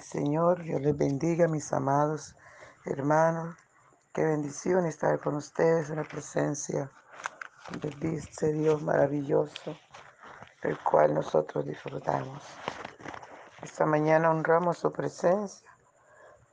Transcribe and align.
Señor, 0.00 0.62
Dios 0.62 0.80
les 0.80 0.96
bendiga, 0.96 1.48
mis 1.48 1.72
amados 1.72 2.36
hermanos. 2.84 3.56
Qué 4.12 4.24
bendición 4.24 4.86
estar 4.86 5.20
con 5.20 5.34
ustedes 5.36 5.90
en 5.90 5.96
la 5.96 6.04
presencia 6.04 6.90
de 7.80 8.14
este 8.14 8.52
Dios 8.52 8.82
maravilloso, 8.82 9.76
el 10.62 10.78
cual 10.80 11.14
nosotros 11.14 11.66
disfrutamos. 11.66 12.42
Esta 13.62 13.86
mañana 13.86 14.30
honramos 14.30 14.78
su 14.78 14.92
presencia, 14.92 15.70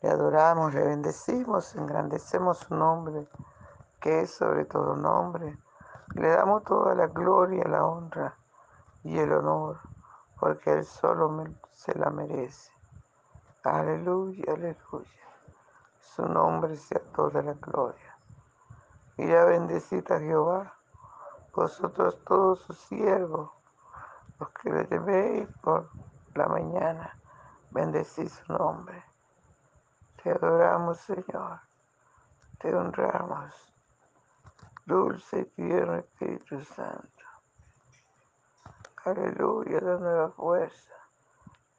le 0.02 0.10
adoramos, 0.10 0.74
le 0.74 0.84
bendecimos, 0.84 1.76
engrandecemos 1.76 2.60
su 2.60 2.76
nombre, 2.76 3.28
que 4.00 4.22
es 4.22 4.32
sobre 4.32 4.66
todo 4.66 4.96
nombre. 4.96 5.58
Le 6.16 6.30
damos 6.30 6.64
toda 6.64 6.96
la 6.96 7.08
gloria, 7.08 7.64
la 7.66 7.86
honra 7.86 8.38
y 9.04 9.18
el 9.18 9.32
honor, 9.32 9.80
porque 10.40 10.72
Él 10.72 10.86
solo 10.86 11.46
se 11.72 11.98
la 11.98 12.10
merece. 12.10 12.79
Aleluya, 13.64 14.54
aleluya. 14.54 15.28
Su 16.00 16.26
nombre 16.26 16.78
sea 16.78 17.02
toda 17.14 17.42
la 17.42 17.54
gloria. 17.54 18.18
Mira, 19.18 19.44
bendecita 19.44 20.18
Jehová, 20.18 20.78
vosotros 21.54 22.24
todos 22.24 22.62
sus 22.62 22.78
siervos, 22.78 23.52
los 24.40 24.50
que 24.52 24.70
le 24.72 24.86
teméis 24.86 25.50
por 25.62 25.90
la 26.36 26.48
mañana, 26.48 27.18
bendecid 27.72 28.30
su 28.30 28.54
nombre. 28.54 29.04
Te 30.24 30.32
adoramos, 30.32 30.98
Señor, 31.00 31.60
te 32.60 32.74
honramos. 32.74 33.74
Dulce 34.86 35.42
y 35.42 35.46
tierno 35.46 35.96
Espíritu 35.96 36.64
Santo. 36.64 37.26
Aleluya, 39.04 39.82
la 39.82 40.30
fuerza, 40.30 40.94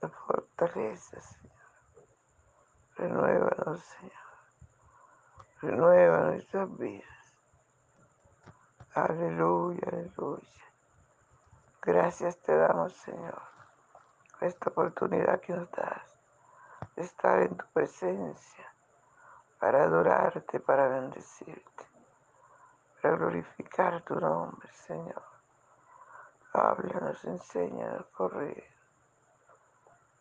la 0.03 0.08
fortaleza. 0.11 1.39
Renuévanos, 3.01 3.81
Señor. 3.81 4.12
Renueva 5.62 6.19
nuestras 6.19 6.77
vidas. 6.77 7.34
Aleluya, 8.92 9.89
aleluya. 9.91 10.65
Gracias 11.81 12.37
te 12.42 12.55
damos, 12.55 12.92
Señor, 12.92 13.41
esta 14.42 14.69
oportunidad 14.69 15.41
que 15.41 15.55
nos 15.55 15.70
das 15.70 16.15
de 16.95 17.03
estar 17.05 17.41
en 17.41 17.57
tu 17.57 17.65
presencia 17.73 18.70
para 19.59 19.85
adorarte, 19.85 20.61
para 20.61 20.89
bendecirte, 20.89 21.87
para 23.01 23.17
glorificar 23.17 24.03
tu 24.03 24.14
nombre, 24.17 24.70
Señor. 24.73 25.23
Háblanos, 26.53 27.25
enséñanos 27.25 28.05
correr. 28.09 28.69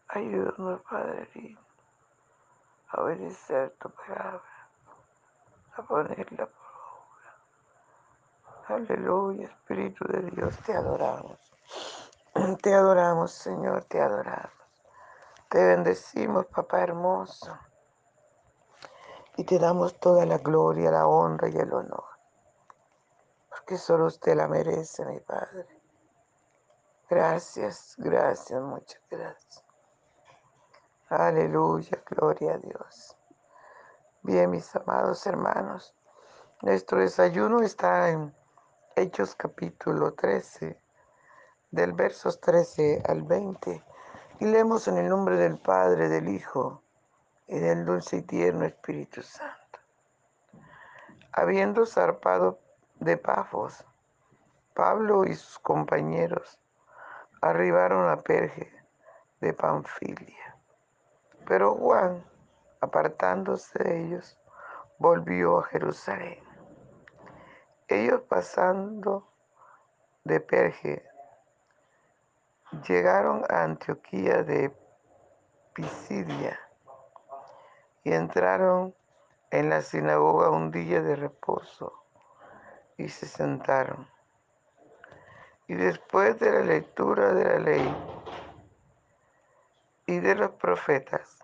Ayúdanos, 0.07 0.81
Padre 0.83 1.29
lindo 1.35 1.68
a 2.89 3.01
obedecer 3.01 3.75
tu 3.79 3.89
palabra, 3.89 4.69
a 5.75 5.81
ponerla 5.83 6.45
por 6.47 6.67
obra. 7.07 7.31
Aleluya, 8.67 9.47
Espíritu 9.47 10.05
de 10.05 10.21
Dios, 10.31 10.57
te 10.65 10.73
adoramos. 10.73 11.39
Te 12.61 12.73
adoramos, 12.73 13.31
Señor, 13.31 13.85
te 13.85 13.99
adoramos. 13.99 14.53
Te 15.49 15.65
bendecimos, 15.65 16.45
Papá 16.45 16.81
hermoso. 16.81 17.57
Y 19.35 19.43
te 19.43 19.57
damos 19.57 19.99
toda 19.99 20.25
la 20.25 20.37
gloria, 20.37 20.91
la 20.91 21.07
honra 21.07 21.49
y 21.49 21.57
el 21.57 21.73
honor. 21.73 22.05
Porque 23.49 23.77
solo 23.77 24.05
usted 24.05 24.35
la 24.35 24.47
merece, 24.47 25.05
mi 25.05 25.19
Padre. 25.19 25.67
Gracias, 27.09 27.95
gracias, 27.97 28.61
muchas 28.61 29.01
gracias. 29.09 29.68
Aleluya, 31.09 32.03
gloria 32.05 32.53
a 32.53 32.57
Dios. 32.59 33.17
Bien, 34.21 34.47
mis 34.51 34.75
amados 34.75 35.25
hermanos, 35.25 35.95
nuestro 36.61 36.99
desayuno 36.99 37.63
está 37.63 38.11
en 38.11 38.31
Hechos 38.95 39.33
capítulo 39.33 40.13
13, 40.13 40.79
del 41.71 41.93
versos 41.93 42.39
13 42.39 43.01
al 43.07 43.23
20, 43.23 43.83
y 44.39 44.45
leemos 44.45 44.87
en 44.87 44.97
el 44.97 45.09
nombre 45.09 45.37
del 45.37 45.57
Padre, 45.57 46.09
del 46.09 46.29
Hijo 46.29 46.83
y 47.47 47.57
del 47.57 47.85
dulce 47.85 48.17
y 48.17 48.21
tierno 48.21 48.65
Espíritu 48.65 49.23
Santo. 49.23 49.79
Habiendo 51.31 51.87
zarpado 51.87 52.59
de 52.99 53.17
Pafos, 53.17 53.83
Pablo 54.75 55.25
y 55.25 55.33
sus 55.33 55.57
compañeros 55.57 56.59
arribaron 57.41 58.07
a 58.09 58.17
Perge 58.17 58.71
de 59.41 59.53
Panfilia 59.53 60.58
pero 61.49 61.73
Juan, 61.73 62.23
apartándose 62.79 63.83
de 63.83 64.05
ellos, 64.05 64.37
volvió 64.99 65.57
a 65.57 65.63
Jerusalén. 65.63 66.37
Ellos 67.87 68.21
pasando 68.29 69.27
de 70.25 70.39
Perge, 70.41 71.03
llegaron 72.87 73.43
a 73.49 73.63
Antioquía 73.63 74.43
de 74.43 74.71
Pisidia 75.73 76.59
y 78.03 78.13
entraron 78.13 78.93
en 79.49 79.71
la 79.71 79.81
sinagoga 79.81 80.51
un 80.51 80.69
día 80.69 81.01
de 81.01 81.15
reposo 81.15 82.03
y 82.95 83.09
se 83.09 83.25
sentaron. 83.25 84.07
Y 85.67 85.73
después 85.73 86.39
de 86.39 86.51
la 86.51 86.61
lectura 86.61 87.33
de 87.33 87.43
la 87.43 87.57
ley 87.57 88.18
y 90.09 90.19
de 90.19 90.33
los 90.33 90.49
profetas, 90.53 91.37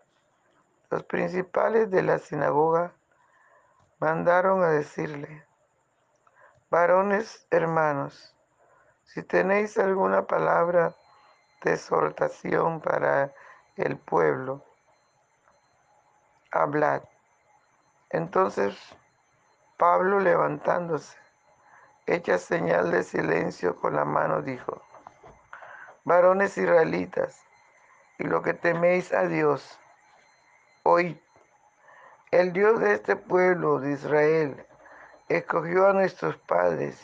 los 0.90 1.03
principales 1.03 1.92
de 1.92 2.02
la 2.02 2.18
sinagoga 2.18 2.94
mandaron 4.00 4.64
a 4.64 4.70
decirle, 4.70 5.46
varones 6.72 7.46
hermanos, 7.52 8.36
si 9.03 9.22
tenéis 9.22 9.78
alguna 9.78 10.26
palabra 10.26 10.96
de 11.62 11.74
exhortación 11.74 12.81
para 12.81 13.31
el 13.76 14.00
pueblo, 14.00 14.64
hablad. 16.50 17.03
Entonces 18.09 18.76
Pablo 19.78 20.20
levantándose, 20.20 21.16
hecha 22.08 22.40
señal 22.40 22.90
de 22.90 23.03
silencio 23.03 23.76
con 23.76 23.96
la 23.96 24.06
mano, 24.06 24.42
dijo, 24.42 24.82
varones 26.03 26.58
israelitas, 26.58 27.46
y 28.18 28.24
lo 28.24 28.42
que 28.42 28.53
teméis 28.53 29.14
a 29.14 29.28
Dios, 29.28 29.80
Hoy, 30.88 31.20
el 32.30 32.53
Dios 32.53 32.80
de 32.80 32.94
este 32.94 33.16
pueblo 33.16 33.80
de 33.80 33.94
Israel 33.94 34.68
escogió 35.28 35.88
a 35.88 35.94
nuestros 35.94 36.38
padres 36.38 37.02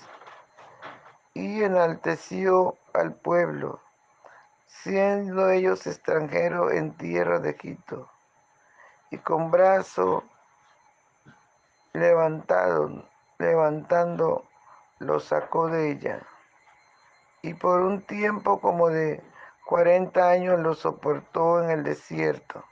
y 1.33 1.63
enalteció 1.63 2.77
al 2.93 3.15
pueblo, 3.15 3.81
siendo 4.67 5.49
ellos 5.49 5.87
extranjeros 5.87 6.73
en 6.73 6.95
tierra 6.95 7.39
de 7.39 7.49
Egipto, 7.49 8.07
y 9.09 9.17
con 9.17 9.49
brazo 9.49 10.25
levantado, 11.93 13.09
levantando, 13.39 14.45
los 14.99 15.23
sacó 15.23 15.69
de 15.69 15.89
ella. 15.89 16.21
Y 17.41 17.55
por 17.55 17.81
un 17.81 18.03
tiempo 18.03 18.61
como 18.61 18.89
de 18.89 19.23
cuarenta 19.71 20.29
años 20.29 20.59
lo 20.59 20.73
soportó 20.73 21.63
en 21.63 21.69
el 21.69 21.83
desierto 21.85 22.65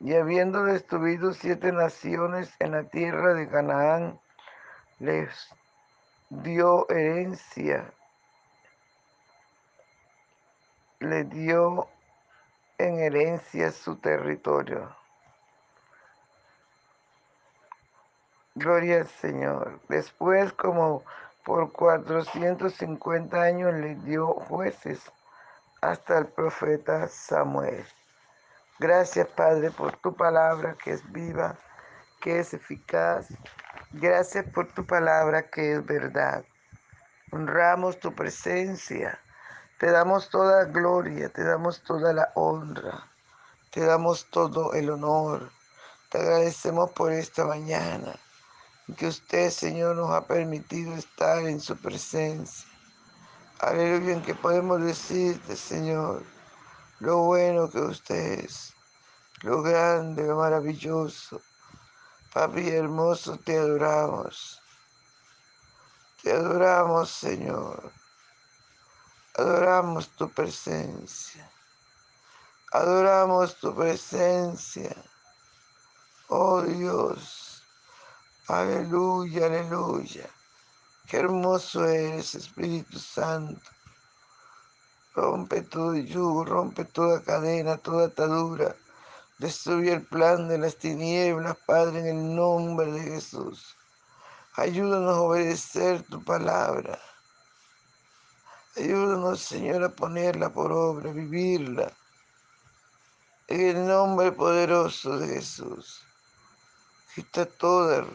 y 0.00 0.12
habiendo 0.12 0.64
destruido 0.64 1.32
siete 1.32 1.72
naciones 1.72 2.54
en 2.58 2.72
la 2.72 2.82
tierra 2.82 3.32
de 3.32 3.48
Canaán, 3.48 4.20
les 4.98 5.48
dio 6.28 6.86
herencia, 6.90 7.90
le 11.00 11.24
dio 11.24 11.88
en 12.76 12.98
herencia 12.98 13.70
su 13.70 13.96
territorio. 13.96 14.94
Gloria 18.56 18.96
al 18.98 19.08
Señor. 19.08 19.80
Después, 19.88 20.52
como 20.52 21.02
por 21.46 21.72
450 21.72 23.40
años, 23.40 23.72
le 23.72 23.94
dio 23.94 24.34
jueces 24.34 25.10
hasta 25.82 26.18
el 26.18 26.28
profeta 26.28 27.08
Samuel. 27.08 27.84
Gracias, 28.78 29.26
Padre, 29.28 29.70
por 29.70 29.96
tu 29.96 30.14
palabra 30.14 30.76
que 30.82 30.92
es 30.92 31.12
viva, 31.12 31.58
que 32.20 32.38
es 32.38 32.54
eficaz. 32.54 33.26
Gracias 33.92 34.46
por 34.54 34.72
tu 34.72 34.86
palabra 34.86 35.50
que 35.50 35.74
es 35.74 35.84
verdad. 35.84 36.44
Honramos 37.32 37.98
tu 38.00 38.14
presencia. 38.14 39.18
Te 39.78 39.90
damos 39.90 40.30
toda 40.30 40.64
gloria, 40.66 41.28
te 41.28 41.42
damos 41.42 41.82
toda 41.82 42.12
la 42.12 42.30
honra, 42.36 43.10
te 43.70 43.80
damos 43.80 44.30
todo 44.30 44.72
el 44.74 44.90
honor. 44.90 45.50
Te 46.10 46.18
agradecemos 46.18 46.90
por 46.92 47.12
esta 47.12 47.44
mañana 47.44 48.14
que 48.96 49.08
usted, 49.08 49.50
Señor, 49.50 49.96
nos 49.96 50.10
ha 50.10 50.26
permitido 50.26 50.94
estar 50.94 51.38
en 51.38 51.60
su 51.60 51.76
presencia. 51.76 52.71
Aleluya, 53.62 54.14
en 54.14 54.22
que 54.22 54.34
podemos 54.34 54.82
decirte, 54.82 55.54
Señor, 55.54 56.24
lo 56.98 57.18
bueno 57.18 57.70
que 57.70 57.78
usted 57.78 58.40
es 58.40 58.74
lo 59.42 59.62
grande, 59.62 60.26
lo 60.26 60.36
maravilloso. 60.36 61.40
Papi 62.34 62.70
hermoso, 62.70 63.38
te 63.38 63.56
adoramos. 63.56 64.60
Te 66.24 66.32
adoramos, 66.32 67.08
Señor. 67.08 67.92
Adoramos 69.36 70.08
tu 70.16 70.28
presencia. 70.28 71.48
Adoramos 72.72 73.56
tu 73.60 73.72
presencia. 73.76 74.96
Oh 76.26 76.62
Dios. 76.62 77.62
Aleluya, 78.48 79.46
aleluya. 79.46 80.28
Qué 81.06 81.18
hermoso 81.18 81.84
eres, 81.84 82.34
Espíritu 82.34 82.98
Santo. 82.98 83.60
Rompe 85.14 85.62
todo 85.62 85.94
yugo, 85.94 86.44
rompe 86.44 86.84
toda 86.84 87.22
cadena, 87.22 87.76
toda 87.76 88.06
atadura. 88.06 88.74
Destruye 89.38 89.92
el 89.92 90.06
plan 90.06 90.48
de 90.48 90.58
las 90.58 90.76
tinieblas, 90.76 91.56
Padre, 91.66 92.00
en 92.00 92.06
el 92.06 92.36
nombre 92.36 92.90
de 92.92 93.02
Jesús. 93.02 93.76
Ayúdanos 94.54 95.16
a 95.16 95.20
obedecer 95.20 96.02
tu 96.04 96.22
palabra. 96.24 96.98
Ayúdanos, 98.76 99.40
Señor, 99.40 99.84
a 99.84 99.88
ponerla 99.90 100.50
por 100.50 100.72
obra, 100.72 101.10
a 101.10 101.12
vivirla. 101.12 101.92
En 103.48 103.60
el 103.76 103.86
nombre 103.86 104.32
poderoso 104.32 105.18
de 105.18 105.28
Jesús. 105.28 106.00
Quita 107.14 107.44
toda 107.44 108.06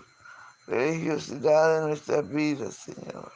religiosidad 0.68 1.76
de 1.76 1.88
nuestras 1.88 2.30
vidas, 2.30 2.76
Señor. 2.76 3.32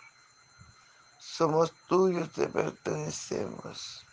Somos 1.18 1.72
tuyos, 1.88 2.30
te 2.32 2.48
pertenecemos. 2.48 4.06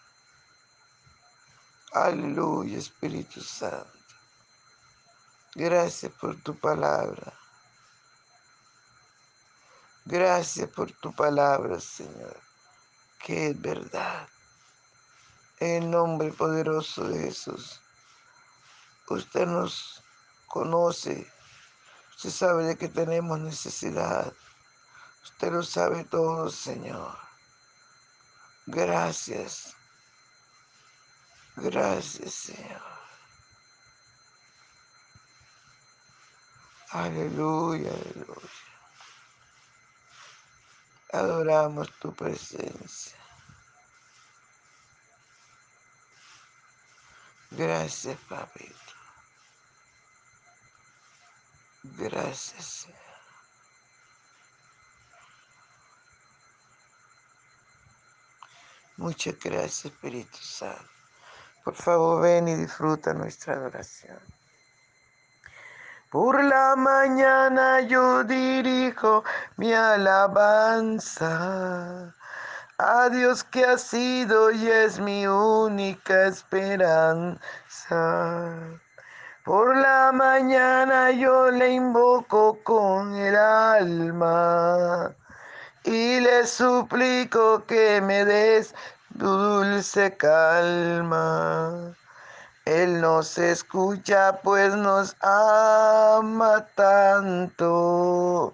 Aleluya, 1.93 2.79
Espíritu 2.79 3.41
Santo. 3.41 3.91
Gracias 5.55 6.13
por 6.13 6.41
tu 6.43 6.57
palabra. 6.57 7.33
Gracias 10.05 10.71
por 10.71 10.93
tu 10.93 11.13
palabra, 11.13 11.81
Señor, 11.81 12.41
que 13.19 13.49
es 13.49 13.61
verdad. 13.61 14.29
En 15.61 15.83
el 15.83 15.91
nombre 15.91 16.31
poderoso 16.33 17.05
de 17.09 17.25
Jesús. 17.25 17.81
Usted 19.11 19.47
nos 19.47 20.03
conoce. 20.47 21.27
Usted 22.19 22.31
sabe 22.31 22.65
de 22.65 22.77
que 22.77 22.89
tenemos 22.89 23.39
necesidad. 23.39 24.33
Usted 25.23 25.53
lo 25.53 25.63
sabe 25.63 26.03
todo, 26.03 26.51
Señor. 26.51 27.17
Gracias. 28.67 29.77
Gracias, 31.55 32.35
Señor. 32.35 32.83
Aleluya, 36.91 37.93
aleluya. 37.93 38.51
Adoramos 41.13 41.89
tu 42.01 42.13
presencia. 42.13 43.17
Gracias, 47.53 48.19
papito. 48.29 48.88
Gracias. 51.97 52.89
Muchas 58.97 59.39
gracias, 59.39 59.85
Espíritu 59.87 60.39
Santo. 60.39 60.83
Por 61.65 61.75
favor, 61.77 62.23
ven 62.23 62.49
y 62.49 62.57
disfruta 62.57 63.15
nuestra 63.15 63.55
adoración. 63.55 64.19
Por 66.11 66.43
la 66.43 66.75
mañana 66.75 67.81
yo 67.83 68.25
dirijo 68.25 69.23
mi 69.57 69.73
alabanza 69.73 71.25
a 72.79 73.09
Dios 73.11 73.45
que 73.45 73.65
ha 73.65 73.77
sido 73.77 74.51
y 74.51 74.69
es 74.69 74.99
mi 74.99 75.27
única 75.27 76.27
esperanza. 76.27 77.39
Por 79.49 79.75
la 79.79 80.13
mañana 80.13 81.11
yo 81.11 81.51
le 81.51 81.71
invoco 81.73 82.59
con 82.65 83.17
el 83.17 83.35
alma 83.35 85.11
y 85.85 86.21
le 86.21 86.47
suplico 86.47 87.65
que 87.65 87.99
me 88.03 88.27
des 88.27 88.75
dulce 89.09 90.15
calma. 90.19 91.97
Él 92.67 93.01
nos 93.01 93.39
escucha 93.39 94.39
pues 94.43 94.77
nos 94.77 95.17
ama 95.23 96.67
tanto 96.75 98.53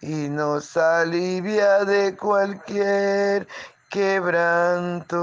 y 0.00 0.28
nos 0.28 0.76
alivia 0.76 1.84
de 1.84 2.16
cualquier 2.16 3.46
quebranto. 3.90 5.22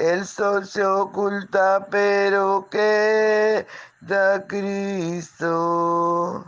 El 0.00 0.26
sol 0.26 0.66
se 0.66 0.82
oculta, 0.82 1.86
pero 1.90 2.66
queda 2.70 4.46
Cristo 4.48 6.42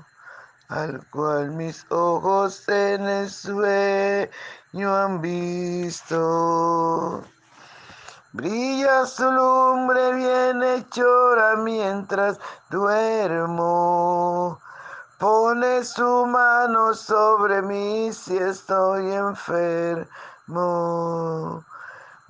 al 0.71 1.07
cual 1.11 1.51
mis 1.51 1.85
ojos 1.91 2.67
en 2.67 3.07
el 3.07 3.29
sueño 3.29 4.97
han 4.97 5.21
visto. 5.21 7.23
Brilla 8.33 9.05
su 9.05 9.31
lumbre 9.31 10.15
bien 10.15 10.63
hechora 10.63 11.57
mientras 11.57 12.41
duermo. 12.71 14.59
Pone 15.19 15.85
su 15.85 16.25
mano 16.25 16.95
sobre 16.95 17.61
mí 17.61 18.15
si 18.15 18.39
estoy 18.39 19.13
enfermo. 19.13 20.07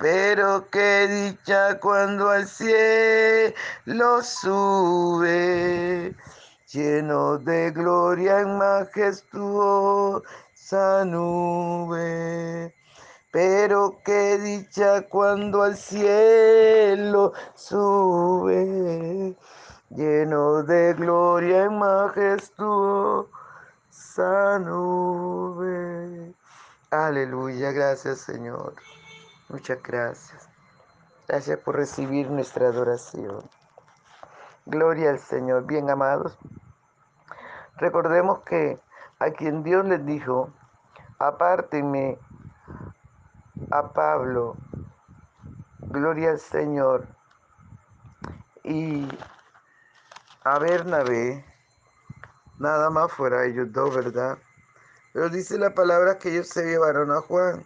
Pero 0.00 0.66
qué 0.70 1.06
dicha 1.08 1.78
cuando 1.78 2.30
al 2.30 2.46
cielo 2.46 3.52
sube, 4.22 6.16
lleno 6.72 7.36
de 7.36 7.70
gloria 7.70 8.40
en 8.40 8.56
majestuosa 8.56 10.24
nube. 11.04 12.74
Pero 13.30 14.00
qué 14.02 14.38
dicha 14.38 15.02
cuando 15.02 15.64
al 15.64 15.76
cielo 15.76 17.34
sube, 17.54 19.36
lleno 19.90 20.62
de 20.62 20.94
gloria 20.94 21.64
en 21.64 21.78
majestuosa 21.78 23.28
nube. 24.60 26.32
Aleluya, 26.90 27.70
gracias 27.72 28.20
Señor. 28.20 28.72
Muchas 29.50 29.82
gracias. 29.82 30.48
Gracias 31.26 31.58
por 31.58 31.74
recibir 31.74 32.30
nuestra 32.30 32.68
adoración. 32.68 33.42
Gloria 34.66 35.10
al 35.10 35.18
Señor. 35.18 35.66
Bien 35.66 35.90
amados, 35.90 36.38
recordemos 37.76 38.40
que 38.42 38.78
a 39.18 39.30
quien 39.30 39.64
Dios 39.64 39.84
les 39.86 40.06
dijo, 40.06 40.52
apártenme 41.18 42.16
a 43.72 43.92
Pablo, 43.92 44.56
gloria 45.80 46.30
al 46.30 46.38
Señor, 46.38 47.08
y 48.62 49.08
a 50.44 50.60
Bernabé, 50.60 51.44
nada 52.60 52.88
más 52.88 53.10
fuera 53.10 53.44
ellos 53.46 53.72
dos, 53.72 53.96
¿verdad? 53.96 54.38
Pero 55.12 55.28
dice 55.28 55.58
la 55.58 55.74
palabra 55.74 56.18
que 56.18 56.30
ellos 56.30 56.48
se 56.48 56.64
llevaron 56.64 57.10
a 57.10 57.20
Juan. 57.20 57.64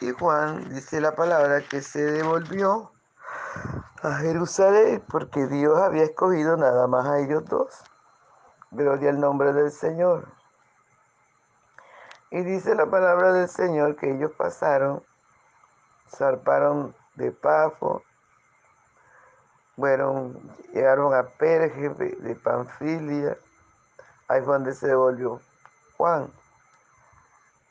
Y 0.00 0.12
Juan 0.12 0.68
dice 0.74 1.00
la 1.00 1.16
palabra 1.16 1.62
que 1.62 1.80
se 1.80 2.00
devolvió 2.00 2.92
a 4.02 4.12
Jerusalén 4.16 5.02
porque 5.08 5.46
Dios 5.46 5.78
había 5.78 6.04
escogido 6.04 6.56
nada 6.56 6.86
más 6.86 7.06
a 7.06 7.18
ellos 7.20 7.44
dos. 7.46 7.82
Gloria 8.70 9.08
al 9.08 9.20
nombre 9.20 9.54
del 9.54 9.70
Señor. 9.70 10.28
Y 12.30 12.42
dice 12.42 12.74
la 12.74 12.86
palabra 12.86 13.32
del 13.32 13.48
Señor 13.48 13.96
que 13.96 14.10
ellos 14.10 14.32
pasaron, 14.36 15.02
zarparon 16.14 16.94
de 17.14 17.32
Pafo, 17.32 18.02
fueron, 19.76 20.38
llegaron 20.74 21.14
a 21.14 21.22
Perge 21.22 21.88
de 21.88 22.34
Panfilia, 22.34 23.38
ahí 24.28 24.42
fue 24.42 24.54
donde 24.54 24.74
se 24.74 24.88
devolvió 24.88 25.40
Juan. 25.96 26.30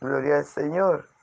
Gloria 0.02 0.38
al 0.38 0.46
Señor. 0.46 1.15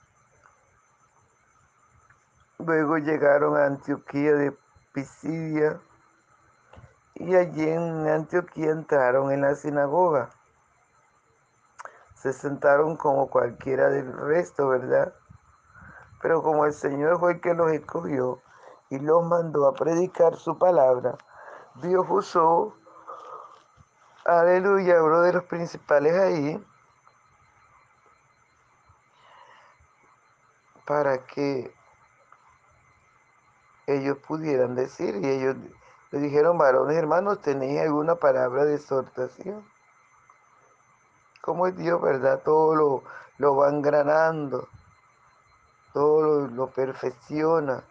Luego 2.65 2.97
llegaron 2.97 3.57
a 3.57 3.65
Antioquía 3.65 4.33
de 4.35 4.57
Pisidia 4.93 5.81
y 7.15 7.35
allí 7.35 7.67
en 7.67 8.07
Antioquía 8.07 8.71
entraron 8.71 9.31
en 9.33 9.41
la 9.41 9.53
sinagoga. 9.55 10.29
Se 12.15 12.31
sentaron 12.31 12.95
como 12.95 13.29
cualquiera 13.29 13.89
del 13.89 14.13
resto, 14.13 14.69
¿verdad? 14.69 15.13
Pero 16.21 16.41
como 16.41 16.65
el 16.65 16.71
Señor 16.71 17.19
fue 17.19 17.33
el 17.33 17.41
que 17.41 17.53
los 17.53 17.69
escogió 17.69 18.41
y 18.89 18.97
los 18.97 19.25
mandó 19.25 19.67
a 19.67 19.73
predicar 19.73 20.37
su 20.37 20.57
palabra, 20.57 21.17
Dios 21.81 22.05
usó, 22.09 22.77
aleluya, 24.23 25.03
uno 25.03 25.19
de 25.19 25.33
los 25.33 25.43
principales 25.43 26.13
ahí, 26.13 26.65
para 30.85 31.25
que 31.25 31.73
ellos 33.87 34.17
pudieran 34.19 34.75
decir. 34.75 35.15
Y 35.15 35.25
ellos 35.25 35.55
le 36.11 36.19
dijeron, 36.19 36.57
varones 36.57 36.97
hermanos, 36.97 37.41
¿tenéis 37.41 37.81
alguna 37.81 38.15
palabra 38.15 38.65
de 38.65 38.75
exhortación? 38.75 39.65
Como 41.41 41.67
es 41.67 41.75
Dios, 41.75 42.01
¿verdad? 42.01 42.41
Todo 42.43 42.75
lo, 42.75 43.03
lo 43.37 43.55
va 43.55 43.69
engranando, 43.69 44.67
todo 45.91 46.21
lo, 46.21 46.47
lo 46.47 46.67
perfecciona, 46.67 47.83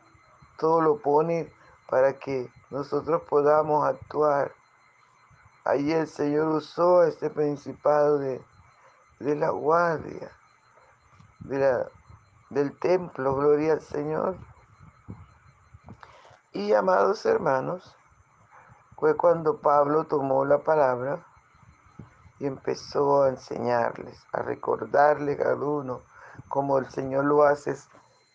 todo 0.59 0.81
lo 0.81 0.99
pone 0.99 1.53
para 1.89 2.15
que 2.15 2.51
nosotros 2.71 3.23
podamos 3.29 3.87
actuar. 3.87 4.53
Ahí 5.65 5.93
el 5.93 6.09
Señor 6.09 6.49
usó 6.49 7.05
este 7.05 7.29
principado 7.29 8.19
de, 8.19 8.41
de 9.21 9.37
la 9.37 9.51
guardia, 9.51 10.33
de 11.41 11.59
la, 11.59 11.87
del 12.51 12.77
templo, 12.79 13.37
gloria 13.37 13.75
al 13.75 13.81
Señor. 13.81 14.37
Y 16.55 16.75
amados 16.75 17.25
hermanos, 17.25 17.97
fue 18.99 19.17
cuando 19.17 19.57
Pablo 19.57 20.05
tomó 20.05 20.45
la 20.45 20.59
palabra 20.59 21.25
y 22.39 22.47
empezó 22.47 23.23
a 23.23 23.31
enseñarles, 23.31 24.21
a 24.33 24.43
recordarles 24.43 25.39
cada 25.39 25.55
uno, 25.55 26.03
como 26.49 26.77
el 26.77 26.91
Señor 26.91 27.25
lo 27.25 27.43
hace 27.45 27.75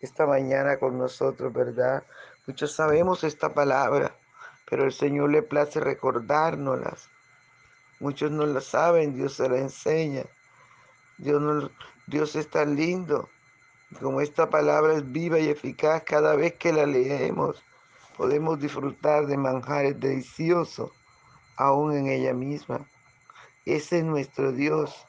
esta 0.02 0.26
mañana 0.26 0.78
con 0.78 0.98
nosotros, 0.98 1.54
¿verdad? 1.54 2.04
Muchos 2.48 2.74
sabemos 2.74 3.24
esta 3.24 3.54
palabra, 3.54 4.16
pero 4.68 4.86
el 4.86 4.94
Señor 4.94 5.30
le 5.30 5.44
place 5.44 5.80
recordárnoslas. 5.80 7.10
Muchos 8.00 8.32
no 8.32 8.48
la 8.48 8.62
saben, 8.62 9.16
Dios 9.16 9.36
se 9.36 9.48
la 9.48 9.60
enseña. 9.60 10.24
Dios, 11.20 11.72
Dios 12.08 12.36
es 12.36 12.50
tan 12.50 12.76
lindo. 12.76 13.30
Como 14.02 14.22
esta 14.22 14.50
palabra 14.50 14.94
es 14.94 15.12
viva 15.12 15.38
y 15.38 15.50
eficaz 15.50 16.02
cada 16.02 16.36
vez 16.36 16.56
que 16.56 16.74
la 16.74 16.88
leemos, 16.88 17.64
podemos 18.18 18.60
disfrutar 18.60 19.28
de 19.28 19.38
manjares 19.38 20.00
deliciosos 20.00 20.92
aún 21.56 21.96
en 21.96 22.08
ella 22.08 22.34
misma. 22.34 22.88
Ese 23.66 24.00
es 24.00 24.04
nuestro 24.04 24.52
Dios. 24.52 25.06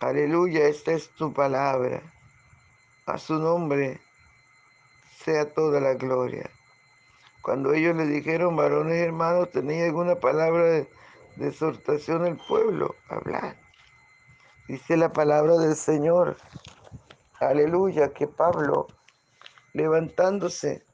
Aleluya, 0.00 0.66
esta 0.68 0.92
es 0.92 1.08
tu 1.10 1.32
palabra. 1.32 2.02
A 3.06 3.16
su 3.18 3.38
nombre 3.38 4.00
sea 5.24 5.52
toda 5.54 5.80
la 5.80 5.94
gloria. 5.94 6.50
Cuando 7.42 7.72
ellos 7.72 7.96
le 7.96 8.06
dijeron, 8.06 8.56
varones 8.56 8.96
hermanos, 8.96 9.50
¿tenía 9.50 9.84
alguna 9.84 10.16
palabra 10.16 10.64
de, 10.64 10.88
de 11.36 11.48
exhortación 11.48 12.24
al 12.24 12.36
pueblo? 12.36 12.94
Hablar. 13.08 13.56
Dice 14.68 14.96
la 14.96 15.12
palabra 15.12 15.56
del 15.56 15.76
Señor. 15.76 16.36
Aleluya, 17.40 18.12
que 18.14 18.26
Pablo, 18.26 18.86
levantándose, 19.74 20.86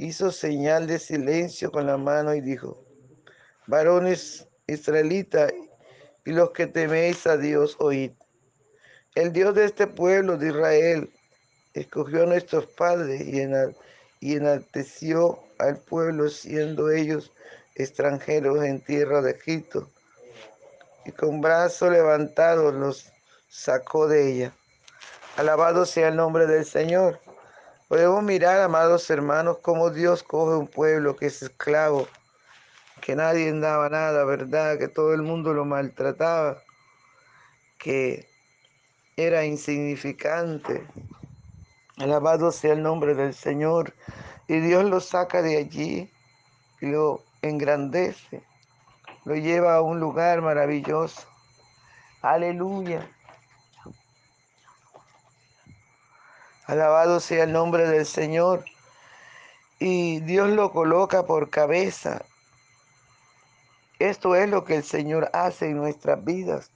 hizo 0.00 0.32
señal 0.32 0.86
de 0.86 0.98
silencio 0.98 1.70
con 1.70 1.86
la 1.86 1.98
mano 1.98 2.34
y 2.34 2.40
dijo, 2.40 2.82
varones 3.66 4.48
israelitas 4.66 5.52
y 6.24 6.32
los 6.32 6.52
que 6.52 6.66
teméis 6.66 7.26
a 7.26 7.36
Dios, 7.36 7.76
oíd. 7.78 8.12
El 9.14 9.32
Dios 9.32 9.54
de 9.54 9.66
este 9.66 9.86
pueblo 9.86 10.38
de 10.38 10.48
Israel 10.48 11.10
escogió 11.74 12.22
a 12.22 12.26
nuestros 12.26 12.64
padres 12.64 13.20
y, 13.20 13.42
y 14.20 14.36
enalteció 14.36 15.38
al 15.58 15.76
pueblo 15.76 16.30
siendo 16.30 16.90
ellos 16.90 17.30
extranjeros 17.74 18.64
en 18.64 18.80
tierra 18.80 19.20
de 19.20 19.32
Egipto 19.32 19.86
y 21.04 21.12
con 21.12 21.42
brazos 21.42 21.90
levantados 21.90 22.72
los 22.72 23.12
sacó 23.50 24.08
de 24.08 24.32
ella. 24.32 24.52
Alabado 25.36 25.84
sea 25.84 26.08
el 26.08 26.16
nombre 26.16 26.46
del 26.46 26.64
Señor. 26.64 27.20
Podemos 27.90 28.22
mirar, 28.22 28.60
amados 28.60 29.10
hermanos, 29.10 29.58
cómo 29.62 29.90
Dios 29.90 30.22
coge 30.22 30.56
un 30.56 30.68
pueblo 30.68 31.16
que 31.16 31.26
es 31.26 31.42
esclavo, 31.42 32.06
que 33.00 33.16
nadie 33.16 33.52
daba 33.52 33.88
nada, 33.88 34.24
¿verdad? 34.24 34.78
Que 34.78 34.86
todo 34.86 35.12
el 35.12 35.22
mundo 35.22 35.52
lo 35.54 35.64
maltrataba, 35.64 36.62
que 37.78 38.28
era 39.16 39.44
insignificante. 39.44 40.86
Alabado 41.96 42.52
sea 42.52 42.74
el 42.74 42.82
nombre 42.84 43.16
del 43.16 43.34
Señor. 43.34 43.92
Y 44.46 44.60
Dios 44.60 44.84
lo 44.84 45.00
saca 45.00 45.42
de 45.42 45.56
allí 45.56 46.08
y 46.80 46.86
lo 46.86 47.24
engrandece, 47.42 48.40
lo 49.24 49.34
lleva 49.34 49.74
a 49.74 49.82
un 49.82 49.98
lugar 49.98 50.42
maravilloso. 50.42 51.26
Aleluya. 52.22 53.10
Alabado 56.70 57.18
sea 57.18 57.42
el 57.42 57.52
nombre 57.52 57.88
del 57.88 58.06
Señor. 58.06 58.64
Y 59.80 60.20
Dios 60.20 60.50
lo 60.50 60.70
coloca 60.70 61.26
por 61.26 61.50
cabeza. 61.50 62.22
Esto 63.98 64.36
es 64.36 64.48
lo 64.48 64.64
que 64.64 64.76
el 64.76 64.84
Señor 64.84 65.30
hace 65.32 65.70
en 65.70 65.78
nuestras 65.78 66.24
vidas. 66.24 66.70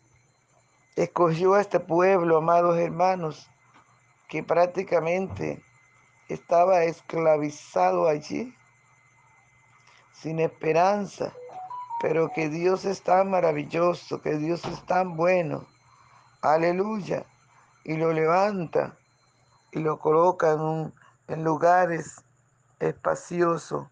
Escogió 0.96 1.54
a 1.54 1.60
este 1.60 1.78
pueblo, 1.78 2.38
amados 2.38 2.76
hermanos, 2.76 3.48
que 4.26 4.42
prácticamente 4.42 5.62
estaba 6.28 6.82
esclavizado 6.82 8.08
allí, 8.08 8.52
sin 10.12 10.40
esperanza, 10.40 11.32
pero 12.00 12.32
que 12.34 12.48
Dios 12.48 12.84
es 12.84 13.00
tan 13.00 13.30
maravilloso, 13.30 14.20
que 14.20 14.38
Dios 14.38 14.64
es 14.64 14.84
tan 14.86 15.16
bueno. 15.16 15.64
Aleluya. 16.40 17.24
Y 17.84 17.96
lo 17.96 18.12
levanta 18.12 18.96
y 19.75 19.81
lo 19.81 19.99
coloca 19.99 20.52
en, 20.52 20.95
en 21.26 21.43
lugares 21.43 22.25
espaciosos, 22.78 23.88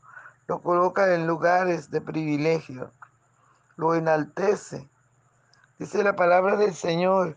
lo 0.47 0.62
coloca 0.62 1.12
en 1.15 1.27
lugares 1.27 1.91
de 1.91 2.01
privilegio, 2.01 2.93
lo 3.77 3.95
enaltece. 3.95 4.89
Dice 5.79 6.05
la 6.05 6.15
palabra 6.15 6.57
del 6.57 6.73
Señor 6.73 7.37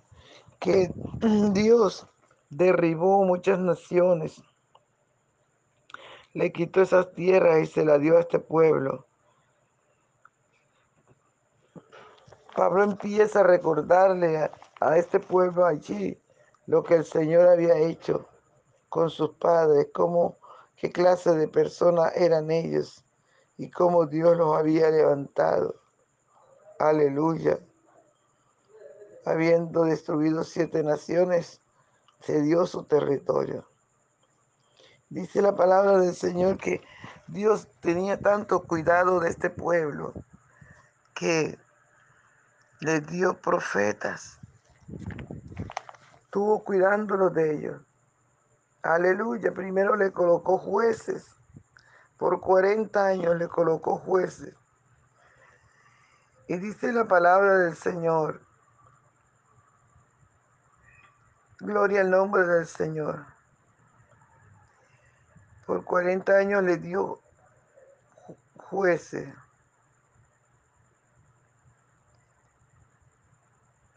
que 0.60 0.94
Dios 1.54 2.08
derribó 2.52 3.26
muchas 3.26 3.58
naciones, 3.58 4.44
le 6.34 6.52
quitó 6.52 6.84
esas 6.84 7.14
tierras 7.14 7.62
y 7.62 7.66
se 7.66 7.84
las 7.84 8.00
dio 8.00 8.18
a 8.18 8.20
este 8.20 8.38
pueblo. 8.38 9.08
Pablo 12.56 12.84
empieza 12.84 13.40
a 13.40 13.44
recordarle 13.44 14.38
a, 14.38 14.52
a 14.82 14.98
este 14.98 15.20
pueblo 15.20 15.66
allí 15.66 16.22
lo 16.68 16.84
que 16.84 16.96
el 16.96 17.06
Señor 17.06 17.48
había 17.48 17.76
hecho 17.78 18.28
con 18.96 19.10
sus 19.10 19.32
padres, 19.32 19.90
cómo, 19.94 20.38
qué 20.78 20.90
clase 20.90 21.36
de 21.36 21.50
personas 21.50 22.16
eran 22.16 22.50
ellos 22.50 23.04
y 23.58 23.70
cómo 23.70 24.06
Dios 24.06 24.38
los 24.38 24.56
había 24.56 24.90
levantado. 24.90 25.76
Aleluya. 26.80 27.60
Habiendo 29.26 29.84
destruido 29.84 30.46
siete 30.46 30.82
naciones, 30.82 31.60
se 32.22 32.42
dio 32.42 32.66
su 32.66 32.86
territorio. 32.86 33.68
Dice 35.10 35.42
la 35.42 35.58
palabra 35.58 36.00
del 36.00 36.16
Señor 36.16 36.56
que 36.58 36.80
Dios 37.28 37.68
tenía 37.82 38.18
tanto 38.18 38.64
cuidado 38.64 39.20
de 39.20 39.30
este 39.30 39.50
pueblo 39.50 40.14
que 41.14 41.60
les 42.80 43.06
dio 43.08 43.42
profetas. 43.42 44.40
Estuvo 46.24 46.64
cuidándolos 46.64 47.34
de 47.34 47.56
ellos. 47.56 47.82
Aleluya. 48.86 49.52
Primero 49.52 49.96
le 49.96 50.12
colocó 50.12 50.60
jueces. 50.60 51.36
Por 52.18 52.40
40 52.40 53.04
años 53.04 53.36
le 53.36 53.48
colocó 53.48 53.98
jueces. 53.98 54.56
Y 56.48 56.58
dice 56.58 56.94
la 56.94 57.08
palabra 57.08 57.58
del 57.58 57.76
Señor. 57.76 58.42
Gloria 61.60 62.02
al 62.02 62.12
nombre 62.12 62.46
del 62.46 62.68
Señor. 62.68 63.26
Por 65.66 65.84
40 65.84 66.38
años 66.38 66.62
le 66.62 66.78
dio 66.78 67.20
jueces. 68.58 69.34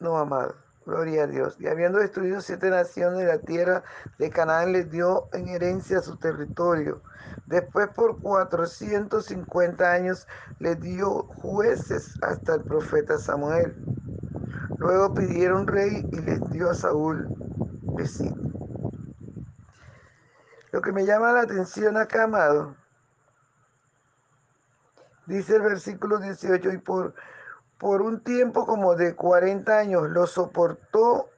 No, 0.00 0.16
amado. 0.16 0.67
Gloria 0.88 1.24
a 1.24 1.26
Dios. 1.26 1.54
Y 1.60 1.66
habiendo 1.66 1.98
destruido 1.98 2.40
siete 2.40 2.70
naciones 2.70 3.18
de 3.18 3.26
la 3.26 3.38
tierra 3.40 3.82
de 4.16 4.30
Canaán, 4.30 4.72
les 4.72 4.90
dio 4.90 5.28
en 5.34 5.46
herencia 5.48 6.00
su 6.00 6.16
territorio. 6.16 7.02
Después 7.44 7.88
por 7.88 8.18
450 8.22 9.92
años 9.92 10.26
les 10.60 10.80
dio 10.80 11.24
jueces 11.42 12.14
hasta 12.22 12.54
el 12.54 12.62
profeta 12.62 13.18
Samuel. 13.18 13.76
Luego 14.78 15.12
pidieron 15.12 15.66
rey 15.66 16.08
y 16.10 16.20
les 16.22 16.40
dio 16.52 16.70
a 16.70 16.74
Saúl 16.74 17.28
vecino. 17.94 18.50
Lo 20.72 20.80
que 20.80 20.92
me 20.92 21.04
llama 21.04 21.32
la 21.32 21.42
atención 21.42 21.98
acá, 21.98 22.24
amado, 22.24 22.74
dice 25.26 25.56
el 25.56 25.62
versículo 25.62 26.18
18, 26.18 26.72
y 26.72 26.78
por 26.78 27.14
por 27.78 28.02
un 28.02 28.20
tiempo 28.20 28.66
como 28.66 28.96
de 28.96 29.14
40 29.14 29.78
años 29.78 30.10
lo 30.10 30.26
soportó 30.26 31.30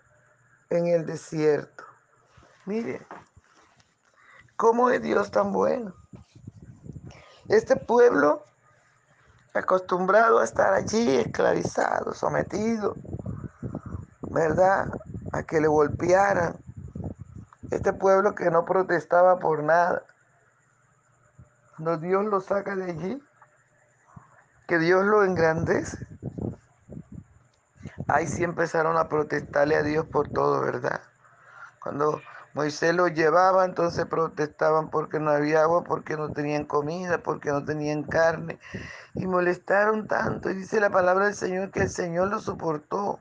en 0.70 0.87
el 0.87 1.05
desierto. 1.05 1.85
Mire, 2.64 3.07
¿cómo 4.57 4.90
es 4.90 5.03
Dios 5.03 5.31
tan 5.31 5.53
bueno? 5.53 5.94
Este 7.48 7.76
pueblo, 7.76 8.46
acostumbrado 9.53 10.38
a 10.38 10.44
estar 10.44 10.72
allí 10.72 11.16
esclavizado, 11.16 12.14
sometido, 12.14 12.96
¿verdad? 14.22 14.88
A 15.33 15.42
que 15.42 15.61
le 15.61 15.68
golpearan. 15.68 16.57
Este 17.70 17.92
pueblo 17.92 18.35
que 18.35 18.50
no 18.50 18.64
protestaba 18.64 19.38
por 19.38 19.62
nada. 19.62 20.05
Cuando 21.76 21.98
Dios 21.98 22.24
lo 22.24 22.40
saca 22.40 22.76
de 22.76 22.85
allí, 22.85 23.22
que 24.66 24.79
Dios 24.79 25.05
lo 25.05 25.24
engrandece 25.24 26.11
ahí 28.14 28.26
sí 28.26 28.44
empezaron 28.44 28.96
a 28.96 29.08
protestarle 29.08 29.76
a 29.76 29.82
Dios 29.82 30.06
por 30.06 30.28
todo, 30.28 30.60
¿verdad? 30.60 31.00
Cuando 31.80 32.20
Moisés 32.52 32.94
lo 32.94 33.08
llevaba, 33.08 33.64
entonces 33.64 34.06
protestaban 34.06 34.90
porque 34.90 35.20
no 35.20 35.30
había 35.30 35.62
agua, 35.62 35.84
porque 35.84 36.16
no 36.16 36.30
tenían 36.30 36.64
comida, 36.64 37.18
porque 37.18 37.50
no 37.50 37.64
tenían 37.64 38.02
carne. 38.02 38.58
Y 39.14 39.26
molestaron 39.26 40.06
tanto. 40.06 40.50
Y 40.50 40.54
dice 40.54 40.80
la 40.80 40.90
palabra 40.90 41.26
del 41.26 41.34
Señor 41.34 41.70
que 41.70 41.82
el 41.82 41.90
Señor 41.90 42.28
lo 42.28 42.40
soportó 42.40 43.20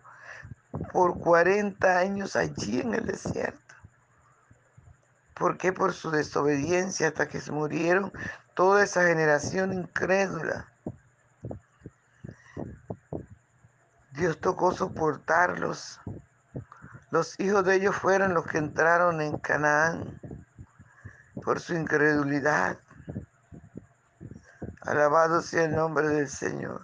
por 0.91 1.19
40 1.19 1.99
años 1.99 2.36
allí 2.36 2.82
en 2.82 2.95
el 2.95 3.06
desierto. 3.06 3.75
¿Por 5.36 5.58
qué? 5.58 5.71
Por 5.71 5.93
su 5.93 6.12
desobediencia 6.12 7.08
hasta 7.08 7.28
que 7.28 7.39
se 7.39 7.52
murieron 7.52 8.12
toda 8.56 8.84
esa 8.84 9.04
generación 9.04 9.73
incrédula. 9.73 10.67
Dios 14.12 14.39
tocó 14.39 14.72
soportarlos. 14.72 16.02
Los 17.12 17.39
hijos 17.39 17.63
de 17.63 17.76
ellos 17.76 17.95
fueron 17.95 18.34
los 18.34 18.45
que 18.48 18.58
entraron 18.58 19.22
en 19.22 19.38
Canaán 19.38 20.19
por 21.43 21.60
su 21.60 21.76
incredulidad. 21.76 22.80
Alabado 24.82 25.41
sea 25.41 25.65
el 25.65 25.76
nombre 25.76 26.08
del 26.08 26.28
Señor. 26.28 26.82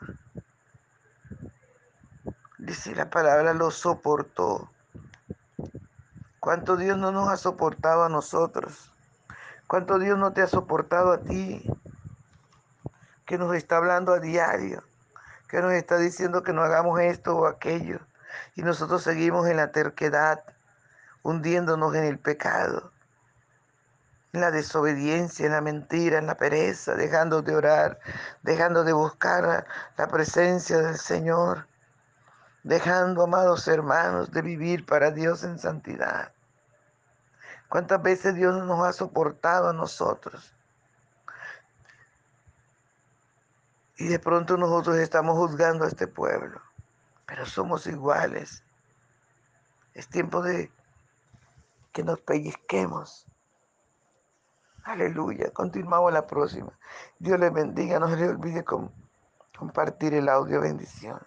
Dice 2.60 2.96
la 2.96 3.10
palabra, 3.10 3.54
lo 3.54 3.72
soportó. 3.72 4.70
¿Cuánto 6.40 6.78
Dios 6.78 6.98
no 6.98 7.12
nos 7.12 7.30
ha 7.30 7.38
soportado 7.38 8.04
a 8.04 8.10
nosotros? 8.10 8.94
¿Cuánto 9.68 9.98
Dios 9.98 10.18
no 10.20 10.32
te 10.32 10.44
ha 10.44 10.48
soportado 10.48 11.12
a 11.12 11.22
ti? 11.22 11.64
Que 13.26 13.40
nos 13.40 13.56
está 13.56 13.78
hablando 13.78 14.14
a 14.14 14.20
diario 14.20 14.84
que 15.48 15.62
nos 15.62 15.74
está 15.74 15.98
diciendo 15.98 16.44
que 16.44 16.54
no 16.54 16.64
hagamos 16.64 17.00
esto 17.00 17.38
o 17.38 17.48
aquello. 17.48 18.00
Y 18.56 18.64
nosotros 18.64 19.04
seguimos 19.04 19.48
en 19.48 19.58
la 19.58 19.72
terquedad, 19.72 20.44
hundiéndonos 21.24 21.96
en 21.96 22.04
el 22.06 22.20
pecado, 22.20 22.92
en 24.34 24.42
la 24.42 24.52
desobediencia, 24.52 25.46
en 25.46 25.54
la 25.54 25.62
mentira, 25.62 26.18
en 26.18 26.28
la 26.28 26.36
pereza, 26.36 26.96
dejando 26.96 27.42
de 27.42 27.56
orar, 27.56 28.00
dejando 28.44 28.84
de 28.84 28.94
buscar 28.94 29.66
la 29.98 30.08
presencia 30.08 30.78
del 30.80 30.98
Señor, 30.98 31.68
dejando, 32.64 33.24
amados 33.24 33.68
hermanos, 33.68 34.32
de 34.32 34.42
vivir 34.42 34.86
para 34.86 35.12
Dios 35.12 35.44
en 35.44 35.60
santidad. 35.60 36.32
¿Cuántas 37.70 38.02
veces 38.02 38.36
Dios 38.36 38.56
nos 38.66 38.86
ha 38.86 38.94
soportado 38.94 39.70
a 39.70 39.74
nosotros? 39.74 40.55
Y 43.98 44.08
de 44.08 44.20
pronto 44.20 44.58
nosotros 44.58 44.98
estamos 44.98 45.38
juzgando 45.38 45.86
a 45.86 45.88
este 45.88 46.08
pueblo, 46.08 46.62
pero 47.26 47.46
somos 47.46 47.88
iguales. 47.88 48.64
Es 49.94 50.10
tiempo 50.10 50.42
de 50.42 50.70
que 51.94 52.04
nos 52.04 52.20
pellizquemos. 52.20 53.26
Aleluya. 54.84 55.50
Continuamos 55.52 56.12
la 56.12 56.28
próxima. 56.28 56.78
Dios 57.18 57.40
les 57.40 57.54
bendiga. 57.54 58.00
No 58.00 58.10
se 58.10 58.18
les 58.18 58.30
olvide 58.30 58.66
compartir 59.58 60.14
el 60.14 60.28
audio. 60.30 60.62
Bendiciones. 60.62 61.26